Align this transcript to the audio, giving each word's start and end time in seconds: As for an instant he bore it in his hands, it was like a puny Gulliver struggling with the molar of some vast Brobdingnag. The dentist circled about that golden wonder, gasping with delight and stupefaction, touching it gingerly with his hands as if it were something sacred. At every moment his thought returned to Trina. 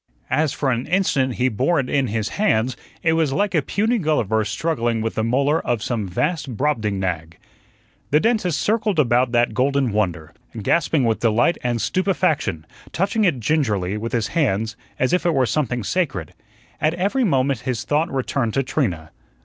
As 0.31 0.51
for 0.51 0.71
an 0.71 0.87
instant 0.87 1.35
he 1.35 1.47
bore 1.47 1.79
it 1.79 1.87
in 1.87 2.07
his 2.07 2.29
hands, 2.29 2.75
it 3.03 3.13
was 3.13 3.31
like 3.31 3.53
a 3.53 3.61
puny 3.61 3.99
Gulliver 3.99 4.43
struggling 4.43 4.99
with 5.03 5.13
the 5.13 5.23
molar 5.23 5.63
of 5.63 5.83
some 5.83 6.07
vast 6.07 6.57
Brobdingnag. 6.57 7.35
The 8.09 8.19
dentist 8.19 8.59
circled 8.59 8.97
about 8.97 9.31
that 9.33 9.53
golden 9.53 9.91
wonder, 9.91 10.33
gasping 10.59 11.03
with 11.05 11.19
delight 11.19 11.59
and 11.61 11.79
stupefaction, 11.79 12.65
touching 12.91 13.25
it 13.25 13.39
gingerly 13.39 13.95
with 13.95 14.13
his 14.13 14.29
hands 14.29 14.75
as 14.97 15.13
if 15.13 15.23
it 15.23 15.35
were 15.35 15.45
something 15.45 15.83
sacred. 15.83 16.33
At 16.81 16.95
every 16.95 17.23
moment 17.23 17.59
his 17.59 17.83
thought 17.83 18.11
returned 18.11 18.55
to 18.55 18.63
Trina. 18.63 19.11